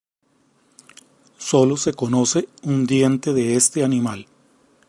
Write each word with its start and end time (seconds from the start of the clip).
Solo 1.37 1.77
se 1.77 1.93
conoce 1.93 2.49
un 2.63 2.87
diente 2.87 3.33
de 3.33 3.55
este 3.55 3.83
animal. 3.83 4.25